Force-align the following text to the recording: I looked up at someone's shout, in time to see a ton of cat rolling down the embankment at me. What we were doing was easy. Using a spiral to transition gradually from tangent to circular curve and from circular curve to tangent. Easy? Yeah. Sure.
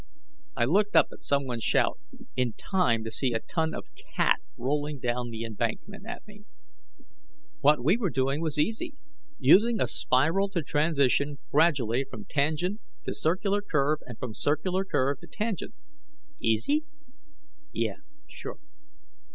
I 0.57 0.65
looked 0.65 0.95
up 0.95 1.09
at 1.11 1.21
someone's 1.21 1.63
shout, 1.63 1.99
in 2.35 2.53
time 2.53 3.03
to 3.03 3.11
see 3.11 3.33
a 3.33 3.39
ton 3.39 3.75
of 3.75 3.93
cat 3.93 4.39
rolling 4.57 4.97
down 4.97 5.29
the 5.29 5.43
embankment 5.43 6.07
at 6.07 6.25
me. 6.25 6.45
What 7.59 7.83
we 7.83 7.97
were 7.97 8.09
doing 8.09 8.41
was 8.41 8.57
easy. 8.57 8.95
Using 9.37 9.79
a 9.79 9.85
spiral 9.85 10.49
to 10.49 10.63
transition 10.63 11.37
gradually 11.51 12.03
from 12.03 12.25
tangent 12.25 12.81
to 13.03 13.13
circular 13.13 13.61
curve 13.61 13.99
and 14.07 14.17
from 14.17 14.33
circular 14.33 14.83
curve 14.85 15.19
to 15.19 15.27
tangent. 15.27 15.75
Easy? 16.41 16.83
Yeah. 17.71 17.97
Sure. 18.25 18.57